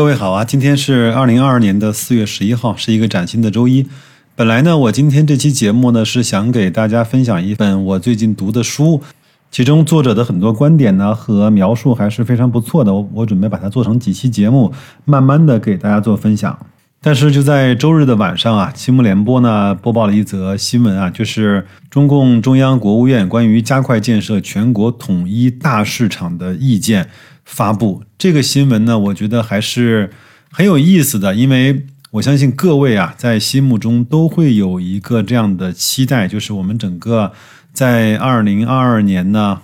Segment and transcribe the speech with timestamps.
[0.00, 3.86] 各位好啊，今天是二零二二年的四月十一号，是一个崭新的周一。
[4.34, 9.02] 本来呢，我今天这期节目呢是想给大家分享一本我最近读的书，
[9.50, 12.94] 其中作者的很多观点呢和描述还是非常不错的。
[12.94, 14.72] 我我准备把它做成几期节目，
[15.04, 16.58] 慢慢的给大家做分享。
[17.02, 27.06] 但是就在周日的晚上啊，新闻联播呢播报了一则新闻啊，就是中共中央国务院关于加快建设全国统一大市场的意见。
[27.50, 30.10] 发布这个新闻呢，我觉得还是
[30.52, 37.32] 很有意思的，因为我相信各位啊，在心目中都会有一个这样的期待，就是我们整个
[37.72, 39.62] 在二零二二年呢，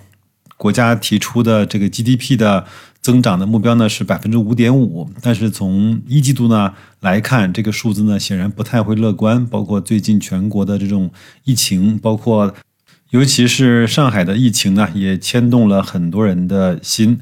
[0.57, 2.65] 国家提出的这个 GDP 的
[3.01, 11.09] 增长的目标呢是百分之五点五，但是从一季度呢来看，这个数字呢显然不太会乐观，包括最近全国的这种
[11.45, 12.53] 疫情，包括
[13.11, 17.19] 尤其是上海的疫情呢，也牵动了很多人的心。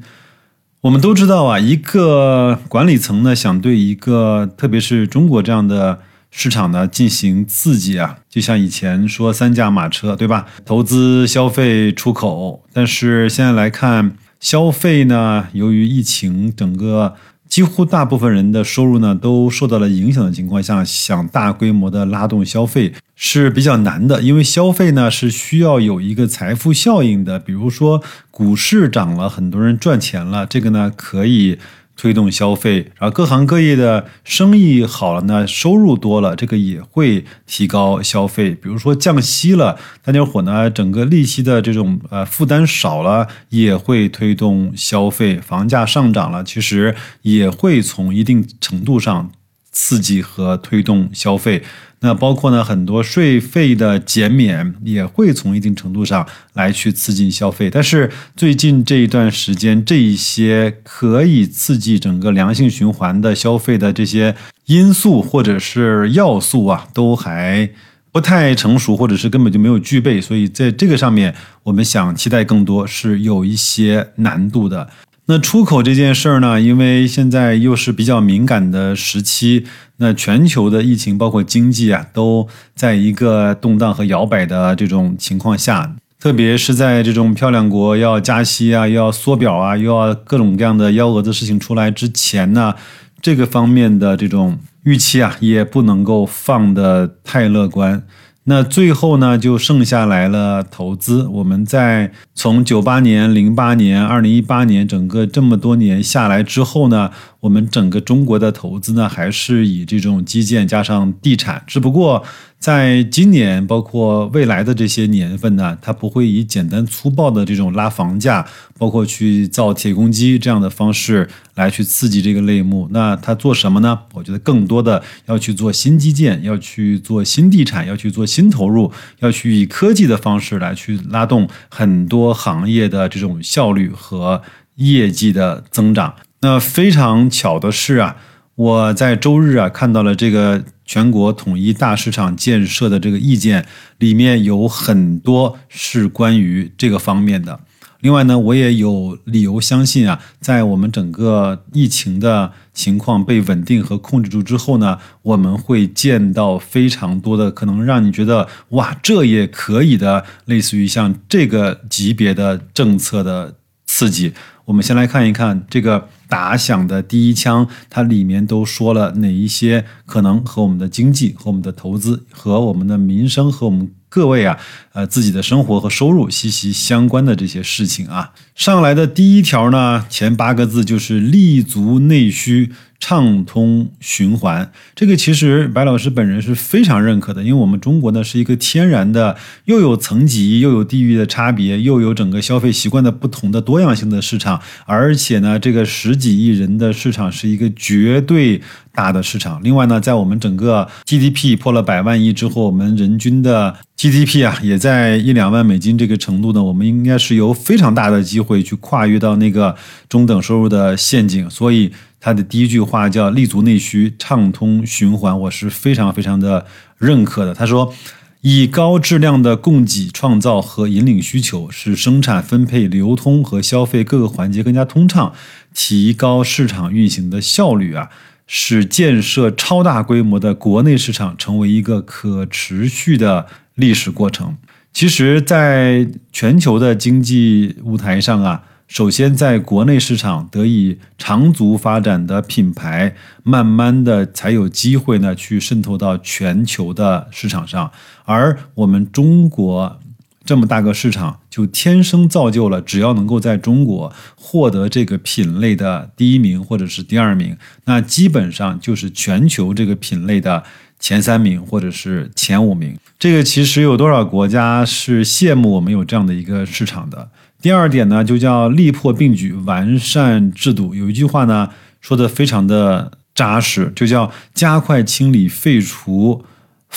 [0.86, 5.98] 我们都知道啊，一个管理层呢想对一个特别是中国这样的
[6.30, 10.46] 市场呢进行刺激啊，就像以前说三驾马车，对吧？
[10.64, 12.62] 投资、消费、出口。
[12.72, 17.14] 但是现在来看，消费呢，由于疫情，整个。
[17.48, 31.58] 几乎大部分人的收入呢都受到了影响的情况下，想大规模的拉动消费是比较难的，因为消费呢是需要有一个财富效应的，比如说股市涨了，很多人赚钱了，这个呢可以。
[31.96, 38.50] 推动消费，然后各行各业的生意好了呢，收入多了，这个也会提高消费。
[38.50, 45.38] 比如说降息了，大家伙呢，整个利息的这种呃负担少了，也会推动消费。
[45.38, 49.30] 房价上涨了，其实也会从一定程度上
[49.72, 51.62] 刺激和推动消费。
[52.06, 57.68] 那包括呢，很多税费的减免也会从一定程度上来去刺激消费。
[57.68, 64.36] 但是最近这一段时间，这一些可以刺激整个良性循环的消费的这些
[64.66, 67.68] 因素或者是要素啊，都还
[68.12, 70.20] 不太成熟，或者是根本就没有具备。
[70.20, 74.88] 所以在这个上面，我们想期待更多是有一些难度的。
[75.28, 76.60] 那出口这件事儿呢？
[76.60, 79.64] 因为现在又是比较敏感的时期，
[79.96, 85.96] 那全球的疫情包括经济啊，都在一个动荡和摇摆的这种情况下。
[86.20, 92.74] 特别是在这种漂亮国要加息啊，又要缩表啊，又要各种各样的幺蛾子事情出来之前呢，
[93.20, 98.04] 这个方面的这种预期啊，也不能够放得太乐观。
[98.48, 101.26] 那最后呢，就剩下来了投资。
[101.26, 112.24] 我们在从九八年、零八年、二零一八年整个这么多年下来之后呢，我们整个中国的投资呢，还是以这种基建加上地产，只不过。
[112.58, 118.44] 在今年，包括未来的这些年份呢，它不会以简单粗暴的这种拉房价，
[118.78, 122.88] 包括去造铁公鸡这样的方式来去刺激这个类目。
[122.90, 124.00] 那它做什么呢？
[124.14, 134.42] 我觉得更多的要去做新基建，要去做新地产，要去做新新投入，要去以科技的方式来去拉动很多行业的这种效率和
[134.74, 136.14] 业绩的增长。
[136.42, 138.16] 那非常巧的是啊。
[138.56, 143.66] 我在周日啊看到了这个全国统一大市场建设的这个意见，
[143.98, 147.60] 里面有很多是关于这个方面的。
[148.06, 163.56] 另外呢，我也有理由相信啊，在我们整个疫情的情况被稳定和控制住之后呢，我们会见到非常多的可能让你觉得哇，这也可以的，类似于像这个级别的政策的
[163.88, 164.32] 刺激。
[164.66, 166.08] 我们先来看一看这个。
[166.28, 174.58] 打响的第一枪，它里面都说了哪一些可能和我们的经济、和我们的投资、和我们的民生、和我们各位啊，
[174.94, 178.32] 呃自己的生活和收入息息相关的这些事情啊。
[178.54, 182.72] 上来的第一条呢，前八个字就是立足内需。
[182.98, 189.36] 畅通循环，这个其实白老师本人是非常认可的，因为我们中国呢是一个天然的
[189.66, 198.62] 又有层级又有地域的差别，又有整个消费习惯的不同的多样性的市场，而且呢，这个十几亿人的市场是一个绝对
[198.96, 199.62] 大的市场。
[199.62, 209.76] 另外呢，在我们整个 GDP 破了百万亿之后，我们人均的 GDP 啊也在一两万美金这个程度呢，我们应该是有非常大的机会去跨越到那个
[210.08, 211.92] 中等收入的陷阱，所以。
[212.18, 216.66] 他的第一句话叫“立足内需，畅通循环”，我是非常非常的
[216.98, 217.54] 认可的。
[217.54, 217.94] 他说
[218.42, 225.32] ：“以高质量的供给创造和引领需求，使生产、分配、流通和消费各个环节更加通畅，
[225.72, 228.08] 提高市场运行的效率啊，
[228.46, 234.56] 使建设超大规模的国内市场成为一个可持续的历史过程。”
[234.92, 238.62] 其实，在全球的经济舞台上啊。
[238.88, 247.90] 首先在国内市场得以长足发展的品牌，慢慢的才有机会呢去渗透到全球的市场上。
[248.24, 249.98] 而我们中国
[250.46, 260.62] 这么大个市场，就天生造就了，只要能够在中国获得这个品类的第一名或者是第二名，那基本上就是全球这个品类的
[261.00, 262.96] 前三名或者是前五名。
[263.18, 267.28] 这个其实有多少国家是羡慕我们有这样的一个市场的？
[267.60, 270.94] 第二点呢，就叫力破并举，完善制度。
[270.94, 276.44] 有一句话呢，说的非常的扎实，就叫加快清理、废除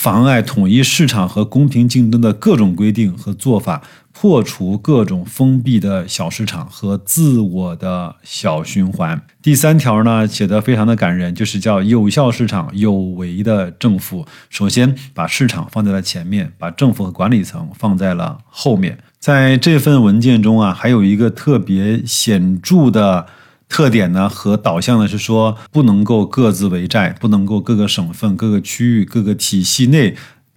[0.02, 3.82] 妨碍统一市场和公平竞争的各种规定和做法，
[4.14, 9.22] 破除各种封闭的小市场和自我的小循环。
[9.42, 14.26] 第三条呢，写的非常的感人，就是叫有效市场，有为的政府。
[14.50, 18.98] 首先把市场放在了前面，把政府和管理层放在了后面。
[19.20, 23.28] 在这份文件中啊，还有一个特别显著的
[23.70, 30.16] 特点呢，和导向呢是说，不能够各自为战，不能够各个省份、各个区域、各个体系内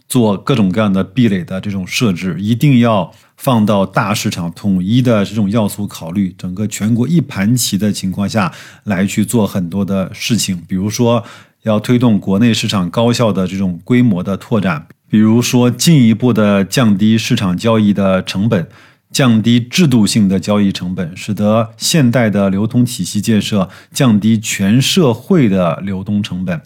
[0.09, 8.51] 做各种各样的壁垒的这种设置，一定要放到大市场统一的这种要素考虑，整个全国一盘棋的情况下
[8.85, 11.23] 来去做很多的事情，比如说
[11.63, 14.87] 要推动国内市场高效的这种规模的拓展。
[15.09, 18.67] 比如说，进一步的降低市场交易的成本，
[19.13, 26.61] 降低制度性的交易成本，使得现代的流通体系建设降低全社会的流动成本。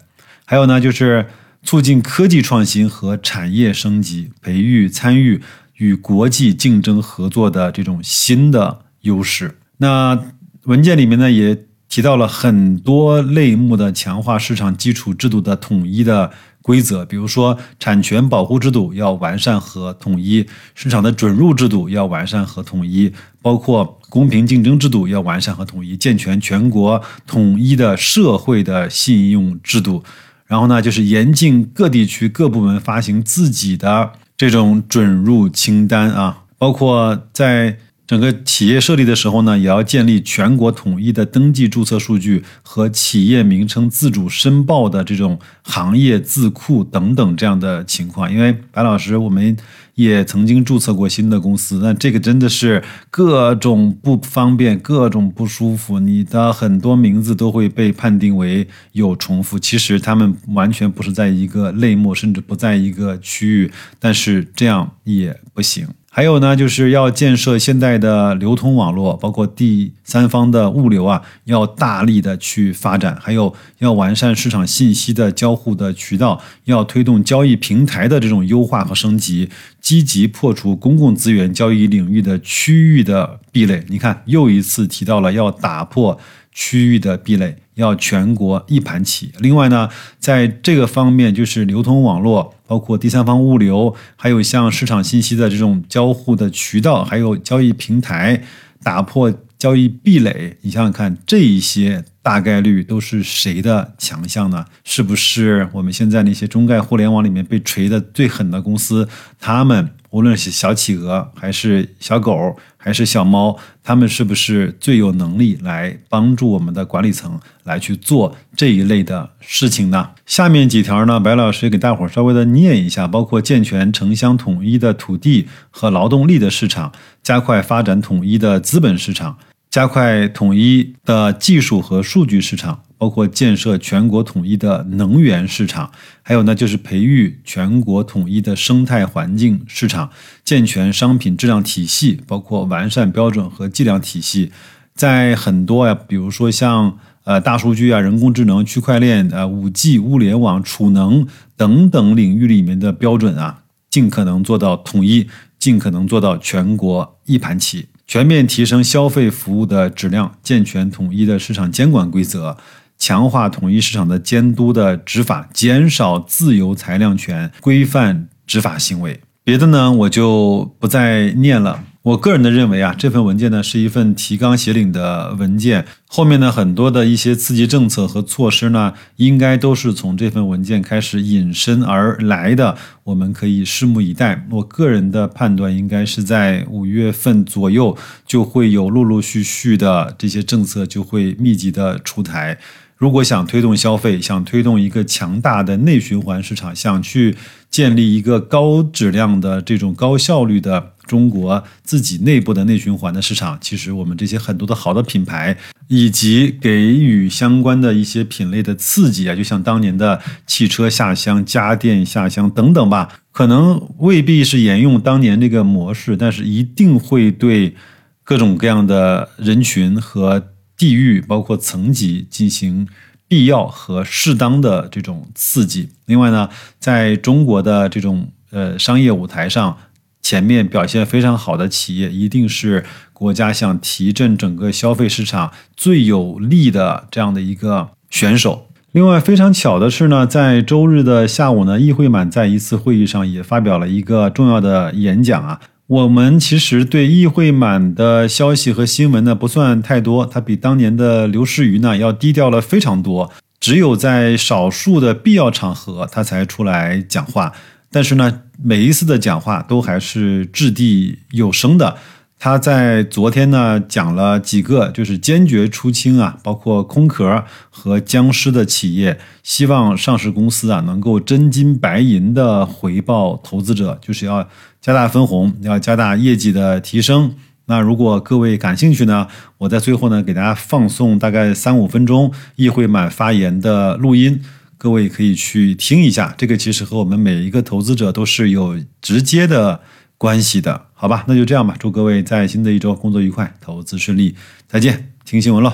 [0.45, 1.27] 还有呢，就是
[1.61, 5.41] 促进科技创新和产业升级，培育参与
[5.75, 9.57] 与国际竞争合作的这种新的优势。
[9.77, 10.17] 那
[10.63, 16.31] 文件里面呢，也提到了很多类目的强化市场基础制度的统一的。
[16.59, 20.45] 规则，比如说产权保护制度要完善和统一，
[20.75, 23.09] 市场的准入制度要完善和统一，
[23.41, 30.03] 包括公平竞争制度要完善和统一，健全全国统一的社会的信用制度。
[30.45, 37.77] 然后呢，就是严禁各地区各部门发行自己的这种准入清单啊，包括在。
[38.07, 48.31] 整个企业设立的时候呢，也要建立全国统一的登记注册数据和企业名称自主申报的这种行业字库等等这样的情况。
[48.31, 49.57] 因为白老师，我们
[49.95, 52.81] 也曾经注册过新的公司，那这个真的是
[53.11, 55.99] 各种不方便，各种不舒服。
[55.99, 65.85] 你的很多名字都会被判定为有重复，其实他们完全不是在一个类目，甚至不在一个区域，但是这样也不行。
[66.17, 73.15] 还有呢，就是要建设现代的流通网络，包括第三方的物流啊，要大力的去发展。
[73.21, 79.47] 还有要完善市场信息的交互的渠道，要推动交易平台的这种优化和升级，
[79.79, 83.85] 积极破除公共资源交易领域的区域的壁垒。
[83.87, 86.19] 你看，又一次提到了要打破
[86.57, 87.55] 区域的壁垒。
[87.77, 89.31] 要全国一盘棋。
[89.37, 89.87] 另外呢，
[90.17, 98.41] 在这个方面，就是流通网络，包括第三方物流，还有像市场信息的这种交互的渠道，还有交易平台，
[98.81, 100.57] 打破交易壁垒。
[100.61, 104.65] 你想想看，这一些大概率都是谁的强项呢？
[104.83, 109.07] 是不是我们现在那些中概互联网里面被锤的最狠的公司，
[109.39, 109.93] 他们？
[110.09, 120.09] 无论是小企鹅还是小狗还是小猫，他们是不是最有能力来帮助我们的管理层来去做这一类的事情呢？
[120.25, 126.91] 下面几条呢，白老师给大伙儿稍微的念一下，包括健全城乡统一的土地和劳动力的市场，
[127.23, 129.37] 加快发展统一的资本市场，
[129.77, 132.81] 加快统一的技术和数据市场。
[132.97, 135.91] 包括建设全国统一的能源市场，
[136.23, 140.09] 还有呢，就是培育全国统一的生态环境市场，
[140.43, 144.51] 健全商品质量体系，包括完善标准和计量体系，
[144.95, 153.59] 在很多呀，比如说像呃大数据啊、人工智能、区块链、呃五 G、物联网、储能等等领域里面的标准啊，
[153.91, 155.29] 尽可能做到统一，
[155.59, 162.57] 尽可能做到全国一盘棋，全面提升消费服务的质量，健全统一的市场监管规则。
[162.97, 169.19] 强化统一市场的监督的执法，减少自由裁量权，规范执法行为。
[169.43, 171.83] 别的呢，我就不再念了。
[172.07, 184.47] 我个人的认为啊，这份文件呢是一份提纲挈领的文件，后面呢很多的一些刺激政策和措施呢，应该都是从这份文件开始引申而来的，我们可以拭目以待。
[184.49, 192.57] 我个人的判断应该是在五月份左右就会有陆陆续续的这些政策就会密集的出台。
[192.97, 197.35] 如果想推动消费，想推动一个强大的内循环市场，想去
[197.69, 205.55] 建立一个高质量的这种高效率的中国自己内部的内循环的市场，其实我们这些很多的好的品牌，
[205.87, 217.75] 以及给予相关的一些品类的刺激啊，就像当年的汽车下乡、家电下乡等等吧，可能未必是沿用当年这个模式，但是一定会对
[218.23, 220.43] 各种各样的人群和。
[220.77, 222.87] 地域包括层级进行
[223.27, 225.89] 必要和适当的这种刺激。
[226.05, 229.77] 另外呢，在中国的这种呃商业舞台上，
[230.21, 238.67] 前面表现非常好的企业，一定是国家想提振整个消费市场最有利的这样的一个选手。
[238.93, 245.59] 另外，非常巧的是呢，在周日的下午呢，易会满在一次会议上也发表了一个重要的演讲啊。
[245.87, 253.31] 我们其实对议会满的消息和新闻呢不算太多，他比当年的刘士余呢要低调了非常多。
[253.61, 257.53] 只有在少数的必要场合，他才出来讲话。
[257.89, 261.95] 但是呢，每一次的讲话都还是掷地有声的。
[262.39, 274.47] 他在昨天呢讲了几个，就是坚决出清啊，包括空壳和僵尸的企业，希望上市公司啊能够真金白银的回报投资者，就是要
[274.79, 277.33] 加大分红，要加大业绩的提升。
[277.65, 279.27] 那如果各位感兴趣呢，
[279.57, 284.43] 我在最后呢给大家放送大概三五分钟议会满发言的录音，
[284.77, 286.35] 各位可以去听一下。
[286.37, 289.81] 这个其实和我们每一个投资者都是有直接的。
[290.19, 291.75] 关系的，好吧，那就这样吧。
[291.79, 294.35] 祝各位在新的一周工作愉快，投资顺利，
[294.67, 295.13] 再见。
[295.23, 295.71] 听新闻喽。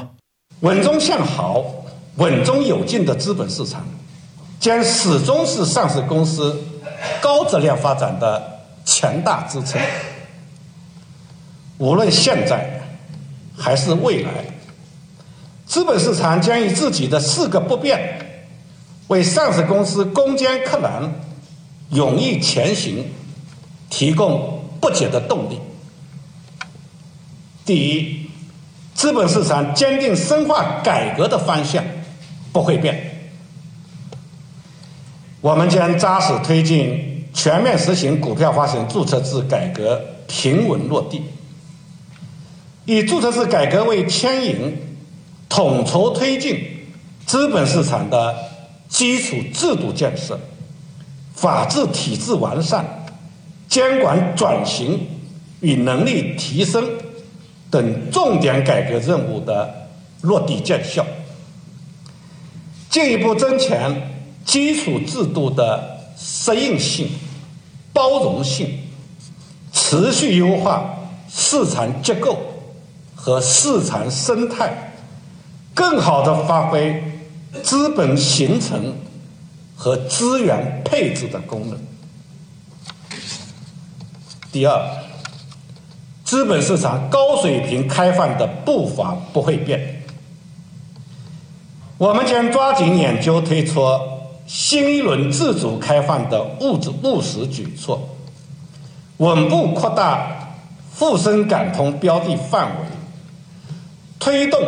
[0.60, 1.64] 稳中向好、
[2.18, 3.88] 稳中有进的资本市场，
[4.60, 6.62] 将始终是上市公司
[7.22, 9.82] 高质量发展的强大支撑。
[11.78, 12.82] 无论现在
[13.58, 14.30] 还是未来，
[15.66, 18.20] 资本市场将以自己的四个不变，
[19.08, 21.14] 为上市公司攻坚克难、
[21.92, 23.06] 勇毅前行。
[23.90, 25.58] 提供不竭的动力。
[27.64, 28.30] 第一，
[28.94, 31.82] 资本市场坚定深化改革的方向
[32.52, 33.30] 不会变，
[35.40, 41.24] 我们将扎实推进全面实行股票发行注册制改革平稳落地，
[42.84, 44.78] 以注册制改革为牵引，
[45.48, 46.62] 统筹推进
[47.26, 48.36] 资本市场的
[48.90, 50.38] 基础制度建设、
[51.34, 53.03] 法治体制完善。
[53.74, 55.08] 监管转型
[55.62, 56.88] 与能力提升
[57.72, 59.88] 等重点改革任务的
[60.22, 61.04] 落地见效，
[62.88, 63.96] 进一步增强
[64.46, 67.10] 基础制度的适应性、
[67.92, 68.78] 包容性，
[69.72, 70.94] 持续优化
[71.28, 72.38] 市场结构
[73.16, 74.94] 和市场生态，
[75.74, 77.04] 更好地发挥
[77.64, 78.94] 资本形成
[79.76, 81.93] 和资源配置的功能。
[84.54, 84.80] 第二，
[86.24, 90.04] 资本市场高水平开放的步伐不会变。
[91.98, 93.82] 我们将抓紧研究推出
[94.46, 98.10] 新一轮自主开放的物质务实举措，
[99.18, 100.54] 稳步扩大
[100.96, 102.86] 沪深港通标的范围，
[104.20, 104.62] 推动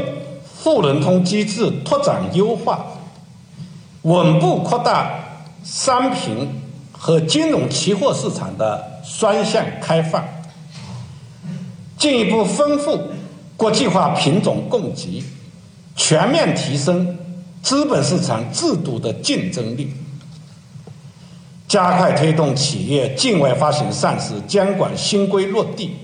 [0.63, 2.87] 沪伦通机制拓展优化，
[4.01, 5.11] 稳步扩大
[5.63, 6.49] 商品
[6.97, 8.93] 和金融期货市场的。
[9.07, 10.25] 双向开放，
[11.95, 12.99] 进一步丰富
[13.55, 15.23] 国际化品种供给，
[15.95, 17.15] 全面提升
[17.61, 19.93] 资本市场制度的竞争力，
[21.67, 25.95] 加快推动企业境外发行上市监管新规落地，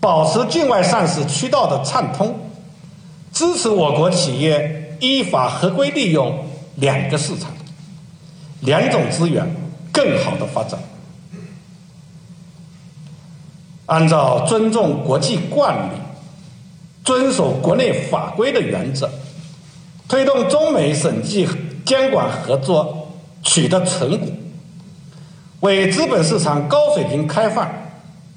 [0.00, 2.34] 保持境外上市渠道的畅通，
[3.32, 7.52] 支持我国企业依法合规利用两个市场、
[8.62, 9.48] 两种资源
[9.92, 10.78] 更好的发展。
[13.86, 16.00] 按照尊重国际惯例、
[17.04, 19.10] 遵守国内法规的原则，
[20.08, 21.48] 推动中美审计
[21.84, 23.08] 监管合作
[23.42, 24.28] 取得成果，
[25.60, 27.68] 为资本市场高水平开放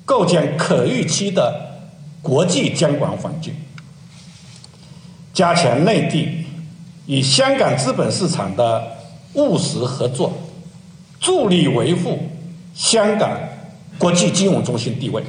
[0.05, 1.53] 构建可预期的
[2.23, 3.53] 国际监管环境，
[5.33, 6.45] 加强内地
[7.05, 8.97] 与香港资本市场的
[9.33, 10.33] 务实合作，
[11.23, 12.19] 助力维护
[12.75, 13.39] 香港
[13.97, 15.23] 国际金融中心地位。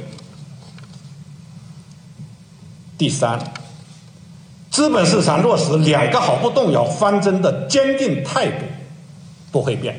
[2.97, 3.39] 第三，
[4.69, 8.65] 资本市场落实“两个毫不动摇”方针的坚定态度
[9.53, 9.95] 不会变。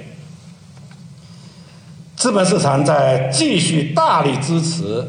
[2.15, 5.03] 资本市场在继续大力支持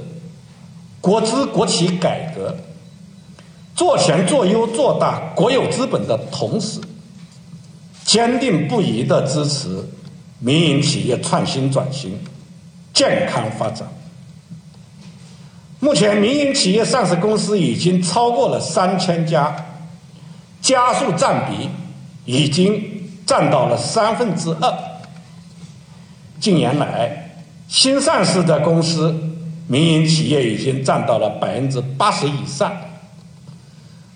[1.01, 2.55] 国资国企改革、
[3.75, 6.79] 做强做优做大国有资本的同时，
[8.05, 9.83] 坚定不移地支持
[10.39, 12.17] 民营企业创新转型、
[12.93, 13.87] 健康发展。
[15.79, 19.65] 目前，民营企业上市公司已经超过了三千家，
[20.61, 21.69] 加速占比
[22.25, 22.83] 已经
[23.25, 24.73] 占到了三分之二。
[26.39, 27.31] 近年来，
[27.67, 29.15] 新上市的公司
[29.67, 32.75] 民营企业已经占到了百分之八十以上。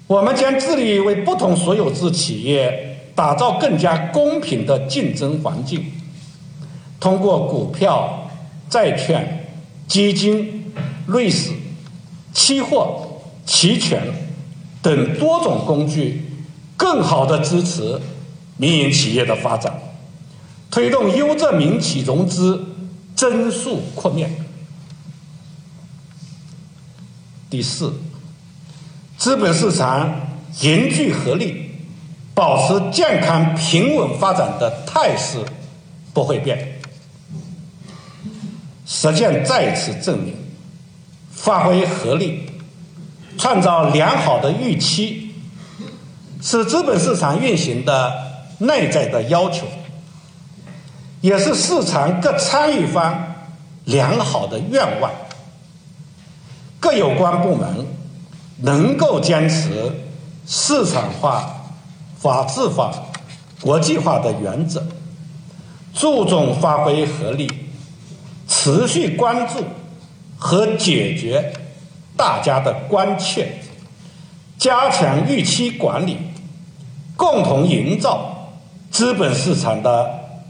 [0.07, 5.85] 我们将致力于为不同所有制企业打造更加公平的竞争环境，
[7.01, 8.29] 通过股票、
[8.69, 9.49] 债券、
[9.87, 10.71] 基金、
[11.07, 11.51] 类似
[12.33, 14.01] 期货、期权
[14.81, 16.23] 等多种工具，
[16.77, 17.99] 更好地支持
[18.55, 19.77] 民营企业的发展，
[20.69, 22.63] 推动优质民企融资
[23.15, 24.29] 增速扩面。
[27.49, 27.91] 第四。
[29.17, 30.11] 资本市场
[30.61, 31.69] 凝聚合力，
[32.33, 35.37] 保持健康平稳发展的态势
[36.11, 36.70] 不会变。
[38.93, 40.35] 实践再次证明，
[41.31, 42.43] 发挥合力，
[43.37, 45.31] 创造良好的预期，
[46.41, 48.13] 是资本市场运行的
[48.57, 49.65] 内在的要求，
[51.21, 53.33] 也是市场各参与方
[53.85, 55.09] 良好的愿望。
[56.81, 57.87] 各有关部门。
[58.63, 59.91] 能够坚持
[60.45, 61.63] 市场化、
[62.19, 62.93] 法治化、
[63.59, 64.83] 国际化的原则，
[65.95, 67.49] 注重发挥合力，
[68.63, 69.63] 持续关注
[70.37, 71.51] 和解决
[72.15, 73.53] 大家的关切，
[74.55, 76.15] 加强预期管理，
[77.15, 78.51] 共同营造
[78.91, 80.07] 资本市场的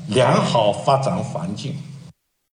[0.07, 1.73] 良好发展环境。